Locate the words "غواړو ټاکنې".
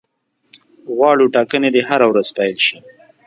0.95-1.69